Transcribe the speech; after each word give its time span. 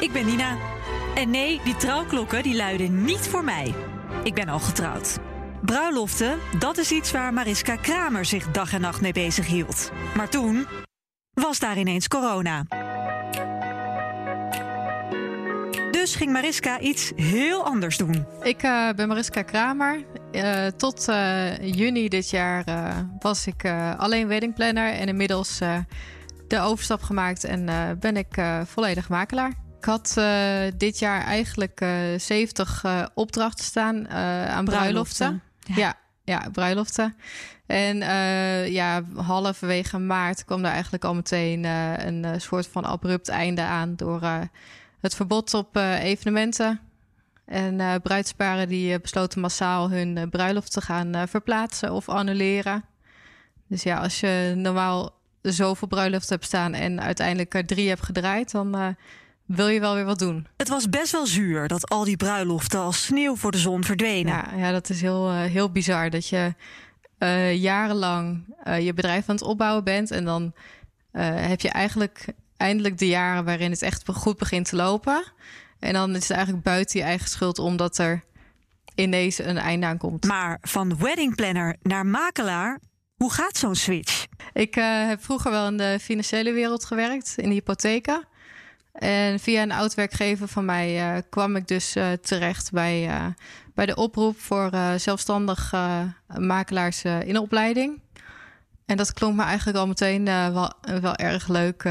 ik 0.00 0.12
ben 0.12 0.26
Nina. 0.26 0.56
En 1.14 1.30
nee, 1.30 1.60
die 1.64 1.76
trouwklokken 1.76 2.42
die 2.42 2.56
luiden 2.56 3.04
niet 3.04 3.28
voor 3.28 3.44
mij. 3.44 3.74
Ik 4.22 4.34
ben 4.34 4.48
al 4.48 4.58
getrouwd. 4.60 5.18
Bruiloften, 5.64 6.38
dat 6.58 6.78
is 6.78 6.90
iets 6.90 7.10
waar 7.12 7.32
Mariska 7.32 7.76
Kramer 7.76 8.24
zich 8.24 8.50
dag 8.50 8.72
en 8.72 8.80
nacht 8.80 9.00
mee 9.00 9.12
bezig 9.12 9.46
hield. 9.46 9.90
Maar 10.16 10.28
toen 10.28 10.66
was 11.32 11.58
daar 11.58 11.78
ineens 11.78 12.08
corona. 12.08 12.64
Dus 15.90 16.14
ging 16.14 16.32
Mariska 16.32 16.80
iets 16.80 17.12
heel 17.16 17.64
anders 17.64 17.96
doen. 17.96 18.26
Ik 18.42 18.62
uh, 18.62 18.90
ben 18.90 19.08
Mariska 19.08 19.42
Kramer. 19.42 20.04
Uh, 20.32 20.66
tot 20.66 21.08
uh, 21.08 21.58
juni 21.58 22.08
dit 22.08 22.30
jaar 22.30 22.64
was 23.18 23.46
ik 23.46 23.64
alleen 23.96 24.28
weddingplanner 24.28 24.92
en 24.92 25.08
inmiddels 25.08 25.58
de 26.48 26.60
overstap 26.60 27.02
gemaakt 27.02 27.44
en 27.44 27.66
ben 28.00 28.16
ik 28.16 28.42
volledig 28.64 29.08
makelaar. 29.08 29.68
Ik 29.80 29.86
had 29.86 30.20
dit 30.76 30.98
jaar 30.98 31.24
eigenlijk 31.24 31.84
70 32.16 32.84
opdrachten 33.14 33.64
staan 33.64 34.08
aan 34.48 34.64
bruiloften. 34.64 35.42
Ja. 35.60 35.74
ja. 35.76 35.98
Ja, 36.24 36.48
bruiloften. 36.52 37.16
En 37.66 37.96
ja, 38.72 39.02
halverwege 39.14 39.98
maart 39.98 40.44
kwam 40.44 40.62
daar 40.62 40.72
eigenlijk 40.72 41.04
al 41.04 41.14
meteen 41.14 41.64
een 41.64 42.40
soort 42.40 42.66
van 42.66 42.84
abrupt 42.84 43.28
einde 43.28 43.62
aan 43.62 43.96
door 43.96 44.22
het 45.00 45.14
verbod 45.14 45.54
op 45.54 45.76
evenementen. 46.00 46.80
En 47.44 48.00
bruidsparen 48.02 48.68
die 48.68 49.00
besloten 49.00 49.40
massaal 49.40 49.90
hun 49.90 50.30
bruiloft 50.30 50.72
te 50.72 50.80
gaan 50.80 51.28
verplaatsen 51.28 51.92
of 51.92 52.08
annuleren. 52.08 52.84
Dus 53.68 53.82
ja, 53.82 53.98
als 53.98 54.20
je 54.20 54.52
normaal 54.56 55.18
zoveel 55.42 55.88
bruiloften 55.88 56.34
hebt 56.34 56.46
staan 56.46 56.74
en 56.74 57.00
uiteindelijk 57.00 57.54
er 57.54 57.66
drie 57.66 57.88
hebt 57.88 58.02
gedraaid, 58.02 58.50
dan 58.50 58.96
wil 59.56 59.68
je 59.68 59.80
wel 59.80 59.94
weer 59.94 60.04
wat 60.04 60.18
doen. 60.18 60.46
Het 60.56 60.68
was 60.68 60.88
best 60.88 61.12
wel 61.12 61.26
zuur 61.26 61.68
dat 61.68 61.90
al 61.90 62.04
die 62.04 62.16
bruiloften 62.16 62.80
als 62.80 63.04
sneeuw 63.04 63.36
voor 63.36 63.50
de 63.50 63.58
zon 63.58 63.84
verdwenen. 63.84 64.32
Ja, 64.32 64.54
ja 64.56 64.72
dat 64.72 64.90
is 64.90 65.00
heel, 65.00 65.32
heel 65.32 65.70
bizar. 65.70 66.10
Dat 66.10 66.28
je 66.28 66.54
jarenlang 67.54 68.44
je 68.80 68.94
bedrijf 68.94 69.28
aan 69.28 69.34
het 69.34 69.44
opbouwen 69.44 69.84
bent 69.84 70.10
en 70.10 70.24
dan 70.24 70.52
heb 71.12 71.60
je 71.60 71.68
eigenlijk 71.68 72.24
eindelijk 72.56 72.98
de 72.98 73.08
jaren 73.08 73.44
waarin 73.44 73.70
het 73.70 73.82
echt 73.82 74.08
goed 74.12 74.38
begint 74.38 74.68
te 74.68 74.76
lopen. 74.76 75.24
En 75.78 75.92
dan 75.92 76.10
is 76.10 76.22
het 76.22 76.30
eigenlijk 76.30 76.64
buiten 76.64 76.98
je 76.98 77.04
eigen 77.06 77.28
schuld 77.28 77.58
omdat 77.58 77.98
er 77.98 78.24
ineens 78.94 79.38
een 79.38 79.58
einde 79.58 79.86
aan 79.86 79.98
komt. 79.98 80.24
Maar 80.24 80.58
van 80.60 80.98
weddingplanner 80.98 81.76
naar 81.82 82.06
makelaar, 82.06 82.80
hoe 83.14 83.32
gaat 83.32 83.56
zo'n 83.56 83.74
switch? 83.74 84.26
Ik 84.52 84.74
heb 84.74 85.24
vroeger 85.24 85.50
wel 85.50 85.66
in 85.66 85.76
de 85.76 85.98
financiële 86.00 86.52
wereld 86.52 86.84
gewerkt, 86.84 87.34
in 87.36 87.48
de 87.48 87.54
hypotheken. 87.54 88.28
En 89.00 89.40
via 89.40 89.62
een 89.62 89.72
oud 89.72 89.94
werkgever 89.94 90.48
van 90.48 90.64
mij 90.64 91.14
uh, 91.14 91.22
kwam 91.30 91.56
ik 91.56 91.68
dus 91.68 91.96
uh, 91.96 92.12
terecht 92.12 92.72
bij, 92.72 93.10
bij 93.74 93.86
de 93.86 93.94
oproep 93.94 94.40
voor 94.40 94.70
zelfstandig 94.96 95.74
makelaars 96.38 97.04
in 97.04 97.38
opleiding. 97.38 98.00
En 98.86 98.96
dat 98.96 99.12
klonk 99.12 99.36
me 99.36 99.42
eigenlijk 99.42 99.78
al 99.78 99.86
meteen 99.86 100.24
wel, 100.24 100.72
wel 101.00 101.16
erg 101.16 101.48
leuk. 101.48 101.82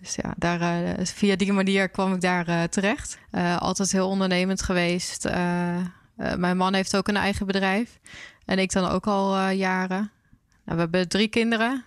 Dus 0.00 0.14
ja, 0.14 0.34
daar, 0.36 0.84
via 1.02 1.36
die 1.36 1.52
manier 1.52 1.88
kwam 1.88 2.14
ik 2.14 2.20
daar 2.20 2.68
terecht. 2.68 3.18
Altijd 3.58 3.92
heel 3.92 4.08
ondernemend 4.08 4.62
geweest. 4.62 5.28
mijn 6.36 6.56
man 6.56 6.74
heeft 6.74 6.96
ook 6.96 7.08
een 7.08 7.16
eigen 7.16 7.46
bedrijf. 7.46 7.98
En 8.44 8.58
ik 8.58 8.72
dan 8.72 8.88
ook 8.88 9.06
al 9.06 9.48
jaren. 9.48 10.10
Nou, 10.64 10.76
we 10.76 10.82
hebben 10.82 11.08
drie 11.08 11.28
kinderen. 11.28 11.84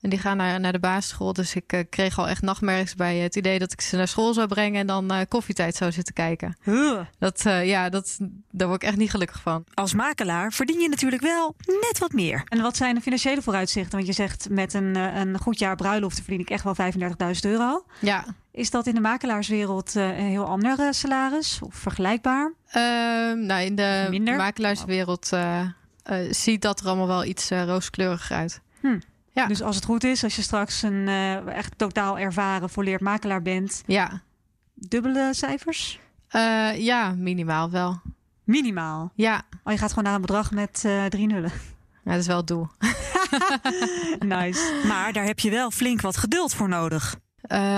En 0.00 0.10
die 0.10 0.18
gaan 0.18 0.36
naar, 0.36 0.60
naar 0.60 0.72
de 0.72 0.78
basisschool. 0.78 1.32
Dus 1.32 1.54
ik 1.54 1.72
uh, 1.72 1.80
kreeg 1.90 2.18
al 2.18 2.28
echt 2.28 2.42
nachtmerries 2.42 2.94
bij 2.94 3.16
het 3.16 3.36
idee 3.36 3.58
dat 3.58 3.72
ik 3.72 3.80
ze 3.80 3.96
naar 3.96 4.08
school 4.08 4.34
zou 4.34 4.46
brengen 4.46 4.80
en 4.80 4.86
dan 4.86 5.12
uh, 5.12 5.20
koffietijd 5.28 5.76
zou 5.76 5.92
zitten 5.92 6.14
kijken. 6.14 6.56
Huh. 6.62 7.00
Dat, 7.18 7.44
uh, 7.46 7.66
ja, 7.66 7.88
dat, 7.88 8.18
daar 8.50 8.68
word 8.68 8.82
ik 8.82 8.88
echt 8.88 8.98
niet 8.98 9.10
gelukkig 9.10 9.40
van. 9.40 9.64
Als 9.74 9.94
makelaar 9.94 10.52
verdien 10.52 10.80
je 10.80 10.88
natuurlijk 10.88 11.22
wel 11.22 11.54
net 11.64 11.98
wat 11.98 12.12
meer. 12.12 12.44
En 12.48 12.62
wat 12.62 12.76
zijn 12.76 12.94
de 12.94 13.00
financiële 13.00 13.42
vooruitzichten? 13.42 13.92
Want 13.92 14.06
je 14.06 14.12
zegt 14.12 14.48
met 14.50 14.74
een, 14.74 14.94
een 14.94 15.38
goed 15.38 15.58
jaar 15.58 15.76
bruiloft 15.76 16.20
verdien 16.20 16.40
ik 16.40 16.50
echt 16.50 16.64
wel 16.64 16.76
35.000 16.76 17.40
euro. 17.40 17.84
Ja. 18.00 18.24
Is 18.52 18.70
dat 18.70 18.86
in 18.86 18.94
de 18.94 19.00
makelaarswereld 19.00 19.94
een 19.94 20.14
heel 20.14 20.44
ander 20.44 20.94
salaris 20.94 21.58
of 21.62 21.74
vergelijkbaar? 21.74 22.52
Ehm, 22.68 23.46
nou, 23.46 23.62
in 23.62 23.74
de 23.74 24.06
Minder? 24.10 24.36
makelaarswereld 24.36 25.30
ziet 26.30 26.62
dat 26.62 26.80
er 26.80 26.86
allemaal 26.86 27.06
wel 27.06 27.24
iets 27.24 27.50
rooskleuriger 27.50 28.36
uit. 28.36 28.60
Hm. 28.80 28.98
Ja. 29.38 29.46
Dus 29.46 29.62
als 29.62 29.76
het 29.76 29.84
goed 29.84 30.04
is, 30.04 30.24
als 30.24 30.36
je 30.36 30.42
straks 30.42 30.82
een 30.82 31.06
uh, 31.06 31.46
echt 31.46 31.78
totaal 31.78 32.18
ervaren 32.18 32.70
volleerd 32.70 33.00
makelaar 33.00 33.42
bent. 33.42 33.82
Ja. 33.86 34.20
Dubbele 34.74 35.30
cijfers? 35.34 36.00
Uh, 36.30 36.76
ja, 36.76 37.10
minimaal 37.10 37.70
wel. 37.70 38.00
Minimaal? 38.44 39.12
Ja. 39.14 39.42
Oh, 39.64 39.72
je 39.72 39.78
gaat 39.78 39.88
gewoon 39.88 40.04
naar 40.04 40.14
een 40.14 40.20
bedrag 40.20 40.50
met 40.50 40.82
uh, 40.86 41.04
drie 41.04 41.26
nullen. 41.26 41.52
Ja, 42.04 42.10
dat 42.10 42.20
is 42.20 42.26
wel 42.26 42.36
het 42.36 42.46
doel. 42.46 42.68
nice. 44.38 44.80
Maar 44.86 45.12
daar 45.12 45.24
heb 45.24 45.38
je 45.38 45.50
wel 45.50 45.70
flink 45.70 46.00
wat 46.00 46.16
geduld 46.16 46.54
voor 46.54 46.68
nodig. 46.68 47.16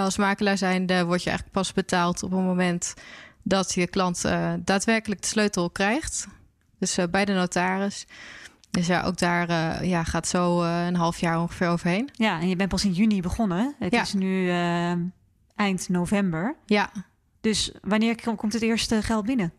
als 0.00 0.16
makelaar 0.16 0.58
zijnde 0.58 1.04
word 1.04 1.22
je 1.22 1.28
eigenlijk 1.28 1.58
pas 1.58 1.72
betaald 1.72 2.22
op 2.22 2.30
het 2.30 2.40
moment 2.40 2.94
dat 3.42 3.74
je 3.74 3.86
klant 3.86 4.22
daadwerkelijk 4.64 5.20
de 5.20 5.26
sleutel 5.26 5.70
krijgt. 5.70 6.26
Dus 6.78 6.98
bij 7.10 7.24
de 7.24 7.32
notaris. 7.32 8.06
Dus 8.70 8.86
ja, 8.86 9.02
ook 9.02 9.18
daar 9.18 9.50
uh, 9.50 9.88
ja, 9.88 10.04
gaat 10.04 10.28
zo 10.28 10.62
uh, 10.62 10.86
een 10.86 10.96
half 10.96 11.18
jaar 11.18 11.40
ongeveer 11.40 11.68
overheen. 11.68 12.10
Ja, 12.12 12.40
en 12.40 12.48
je 12.48 12.56
bent 12.56 12.68
pas 12.68 12.84
in 12.84 12.92
juni 12.92 13.20
begonnen. 13.20 13.74
Het 13.78 13.92
ja. 13.92 14.02
is 14.02 14.12
nu 14.12 14.46
uh, 14.46 14.92
eind 15.54 15.88
november. 15.88 16.56
Ja. 16.66 16.90
Dus 17.40 17.72
wanneer 17.82 18.16
komt 18.36 18.52
het 18.52 18.62
eerste 18.62 19.02
geld 19.02 19.26
binnen? 19.26 19.52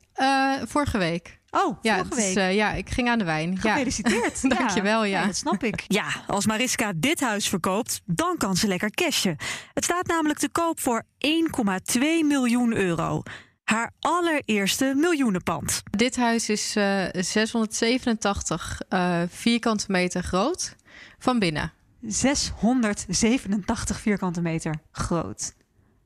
vorige 0.64 0.98
week. 0.98 1.40
Oh, 1.50 1.78
ja, 1.82 1.98
vorige 1.98 2.40
week. 2.40 2.56
Ja, 2.56 2.72
ik 2.72 2.90
ging 2.90 3.10
aan 3.10 3.18
de 3.18 3.24
wijn. 3.24 3.58
Gefeliciteerd. 3.58 4.42
Ja. 4.42 4.50
Dankjewel, 4.56 5.04
ja. 5.04 5.20
ja. 5.20 5.26
Dat 5.26 5.36
snap 5.36 5.64
ik. 5.64 5.84
Ja, 5.88 6.08
als 6.28 6.46
Mariska 6.46 6.94
dit 6.96 7.20
huis 7.20 7.50
verkoopt, 7.50 8.02
dan 8.06 8.38
kan 8.38 8.56
ze 8.56 8.68
lekker 8.68 8.90
cashen. 8.90 9.38
Het 9.74 9.84
staat 9.84 10.08
namelijk 10.08 10.40
te 10.40 10.50
koop 10.50 10.80
voor 10.80 11.04
1,2 11.04 12.00
miljoen 12.26 12.74
euro 12.76 13.24
haar 13.72 13.92
allereerste 14.00 14.94
miljoenenpand. 14.96 15.84
Dit 15.92 16.16
huis 16.16 16.50
is 16.50 16.76
uh, 16.78 17.06
687 17.12 18.82
uh, 18.90 19.22
vierkante 19.28 19.86
meter 19.88 20.24
groot 20.24 20.76
van 21.20 21.40
binnen. 21.40 21.72
687 22.02 24.00
vierkante 24.00 24.42
meter 24.42 24.76
groot. 24.92 25.54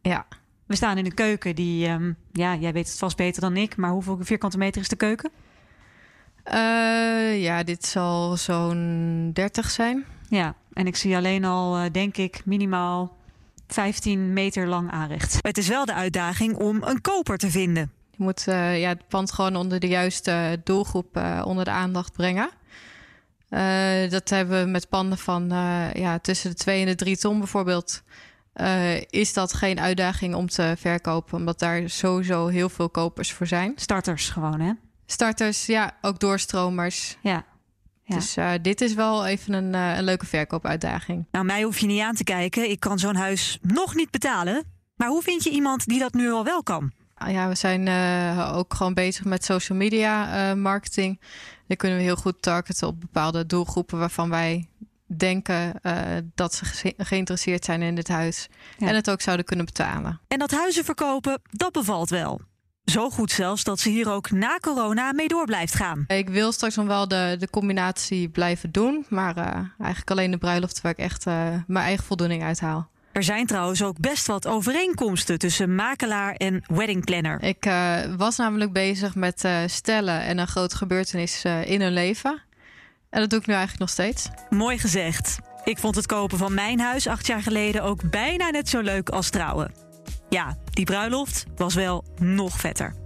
Ja. 0.01 0.25
We 0.65 0.75
staan 0.75 0.97
in 0.97 1.05
een 1.05 1.13
keuken 1.13 1.55
die, 1.55 1.87
um, 1.89 2.15
ja, 2.31 2.55
jij 2.55 2.73
weet 2.73 2.87
het 2.87 2.97
vast 2.97 3.17
beter 3.17 3.41
dan 3.41 3.57
ik, 3.57 3.75
maar 3.75 3.91
hoeveel 3.91 4.17
vierkante 4.21 4.57
meter 4.57 4.81
is 4.81 4.89
de 4.89 4.95
keuken? 4.95 5.31
Uh, 6.45 7.41
ja, 7.41 7.63
dit 7.63 7.85
zal 7.85 8.37
zo'n 8.37 9.29
30 9.33 9.71
zijn. 9.71 10.05
Ja, 10.29 10.55
en 10.73 10.87
ik 10.87 10.95
zie 10.95 11.15
alleen 11.15 11.45
al, 11.45 11.91
denk 11.91 12.17
ik, 12.17 12.41
minimaal 12.45 13.17
15 13.75 14.33
meter 14.33 14.67
lang 14.67 14.91
aanrecht. 14.91 15.37
Het 15.41 15.57
is 15.57 15.67
wel 15.67 15.85
de 15.85 15.93
uitdaging 15.93 16.55
om 16.55 16.83
een 16.83 17.01
koper 17.01 17.37
te 17.37 17.51
vinden. 17.51 17.91
Je 18.11 18.23
moet 18.23 18.45
uh, 18.47 18.79
ja, 18.79 18.89
het 18.89 19.07
pand 19.07 19.31
gewoon 19.31 19.55
onder 19.55 19.79
de 19.79 19.87
juiste 19.87 20.61
doelgroep 20.63 21.17
uh, 21.17 21.41
onder 21.45 21.65
de 21.65 21.71
aandacht 21.71 22.13
brengen. 22.13 22.49
Uh, 23.49 24.09
dat 24.09 24.29
hebben 24.29 24.63
we 24.63 24.69
met 24.69 24.89
panden 24.89 25.17
van 25.17 25.47
ja, 25.93 26.19
tussen 26.19 26.49
de 26.49 26.55
2 26.55 26.79
en 26.79 26.85
de 26.85 26.95
3 26.95 27.17
ton 27.17 27.37
bijvoorbeeld. 27.39 28.03
is 29.09 29.33
dat 29.33 29.53
geen 29.53 29.79
uitdaging 29.79 30.35
om 30.35 30.49
te 30.49 30.75
verkopen, 30.77 31.37
omdat 31.37 31.59
daar 31.59 31.89
sowieso 31.89 32.47
heel 32.47 32.69
veel 32.69 32.89
kopers 32.89 33.33
voor 33.33 33.47
zijn. 33.47 33.73
Starters 33.75 34.29
gewoon, 34.29 34.59
hè? 34.59 34.71
Starters, 35.05 35.65
ja, 35.65 35.91
ook 36.01 36.19
doorstromers. 36.19 37.17
Ja. 37.21 37.45
Ja. 38.07 38.15
Dus 38.15 38.37
uh, 38.37 38.51
dit 38.61 38.81
is 38.81 38.93
wel 38.93 39.25
even 39.25 39.53
een, 39.53 39.73
uh, 39.73 39.97
een, 39.97 40.03
leuke 40.03 40.25
verkoopuitdaging. 40.25 41.25
Nou, 41.31 41.45
mij 41.45 41.63
hoef 41.63 41.77
je 41.77 41.85
niet 41.85 42.01
aan 42.01 42.15
te 42.15 42.23
kijken. 42.23 42.69
Ik 42.69 42.79
kan 42.79 42.99
zo'n 42.99 43.15
huis 43.15 43.59
nog 43.61 43.95
niet 43.95 44.11
betalen. 44.11 44.63
Maar 44.95 45.07
hoe 45.07 45.21
vind 45.21 45.43
je 45.43 45.49
iemand 45.49 45.85
die 45.85 45.99
dat 45.99 46.13
nu 46.13 46.31
al 46.31 46.43
wel 46.43 46.63
kan? 46.63 46.91
Ah, 47.15 47.31
ja, 47.31 47.47
we 47.47 47.55
zijn 47.55 47.87
uh, 47.87 48.51
ook 48.55 48.73
gewoon 48.73 48.93
bezig 48.93 49.25
met 49.25 49.45
social 49.45 49.77
media 49.77 50.55
marketing. 50.55 51.21
Dan 51.67 51.77
kunnen 51.77 51.97
we 51.97 52.03
heel 52.03 52.15
goed 52.15 52.41
targeten 52.41 52.87
op 52.87 52.99
bepaalde 52.99 53.45
doelgroepen 53.45 53.99
waarvan 53.99 54.29
wij 54.29 54.69
denken 55.05 55.81
dat 56.35 56.53
ze 56.53 56.65
ge 56.65 56.93
geïnteresseerd 56.97 57.65
zijn 57.65 57.81
in 57.81 57.95
dit 57.95 58.07
huis. 58.07 58.47
Ja. 58.77 58.87
En 58.87 58.95
het 58.95 59.09
ook 59.09 59.21
zouden 59.21 59.45
kunnen 59.45 59.65
betalen. 59.65 60.19
En 60.27 60.39
dat 60.39 60.51
huizen 60.51 60.85
verkopen, 60.85 61.41
dat 61.51 61.71
bevalt 61.71 62.09
wel. 62.09 62.41
Zo 62.85 63.09
goed 63.09 63.31
zelfs 63.31 63.63
dat 63.63 63.79
ze 63.79 63.89
hier 63.89 64.11
ook 64.11 64.31
na 64.31 64.57
corona 64.61 65.13
mee 65.13 65.27
door 65.27 65.45
blijft 65.45 65.75
gaan. 65.75 66.03
Ik 66.07 66.29
wil 66.29 66.51
straks 66.51 66.75
nog 66.75 66.85
wel 66.85 67.07
de, 67.07 67.35
de 67.39 67.49
combinatie 67.49 68.29
blijven 68.29 68.71
doen. 68.71 69.05
Maar 69.09 69.37
uh, 69.37 69.45
eigenlijk 69.77 70.11
alleen 70.11 70.31
de 70.31 70.37
bruiloft 70.37 70.81
waar 70.81 70.91
ik 70.91 70.97
echt 70.97 71.27
uh, 71.27 71.33
mijn 71.67 71.85
eigen 71.85 72.05
voldoening 72.05 72.43
uithaal. 72.43 72.89
Er 73.11 73.23
zijn 73.23 73.45
trouwens 73.45 73.83
ook 73.83 73.99
best 73.99 74.27
wat 74.27 74.47
overeenkomsten 74.47 75.39
tussen 75.39 75.75
makelaar 75.75 76.33
en 76.33 76.63
weddingplanner. 76.67 77.43
Ik 77.43 77.65
uh, 77.65 77.99
was 78.17 78.37
namelijk 78.37 78.73
bezig 78.73 79.15
met 79.15 79.47
stellen 79.65 80.21
en 80.21 80.37
een 80.37 80.47
grote 80.47 80.77
gebeurtenis 80.77 81.45
in 81.65 81.81
hun 81.81 81.93
leven. 81.93 82.41
En 83.09 83.19
dat 83.19 83.29
doe 83.29 83.39
ik 83.39 83.45
nu 83.45 83.53
eigenlijk 83.53 83.81
nog 83.81 83.89
steeds. 83.89 84.29
Mooi 84.49 84.77
gezegd. 84.77 85.37
Ik 85.63 85.77
vond 85.77 85.95
het 85.95 86.05
kopen 86.05 86.37
van 86.37 86.53
mijn 86.53 86.79
huis 86.79 87.07
acht 87.07 87.27
jaar 87.27 87.41
geleden 87.41 87.83
ook 87.83 88.09
bijna 88.09 88.49
net 88.49 88.69
zo 88.69 88.81
leuk 88.81 89.09
als 89.09 89.29
trouwen. 89.29 89.84
Ja, 90.29 90.57
die 90.71 90.85
bruiloft 90.85 91.45
was 91.55 91.73
wel 91.73 92.03
nog 92.19 92.57
vetter. 92.57 93.04